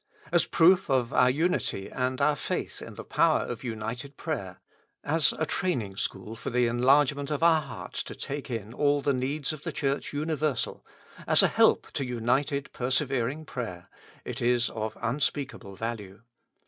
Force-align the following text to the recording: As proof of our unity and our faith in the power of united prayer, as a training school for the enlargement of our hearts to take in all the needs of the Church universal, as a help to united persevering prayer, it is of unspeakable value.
As 0.31 0.47
proof 0.47 0.89
of 0.89 1.13
our 1.13 1.29
unity 1.29 1.87
and 1.87 2.19
our 2.19 2.35
faith 2.35 2.81
in 2.81 2.95
the 2.95 3.03
power 3.03 3.41
of 3.41 3.63
united 3.63 4.17
prayer, 4.17 4.59
as 5.03 5.31
a 5.37 5.45
training 5.45 5.95
school 5.95 6.35
for 6.35 6.49
the 6.49 6.65
enlargement 6.65 7.29
of 7.29 7.43
our 7.43 7.61
hearts 7.61 8.01
to 8.05 8.15
take 8.15 8.49
in 8.49 8.73
all 8.73 9.01
the 9.01 9.13
needs 9.13 9.53
of 9.53 9.61
the 9.61 9.71
Church 9.71 10.11
universal, 10.11 10.83
as 11.27 11.43
a 11.43 11.47
help 11.47 11.91
to 11.91 12.03
united 12.03 12.73
persevering 12.73 13.45
prayer, 13.45 13.89
it 14.25 14.41
is 14.41 14.71
of 14.71 14.97
unspeakable 15.03 15.75
value. 15.75 16.21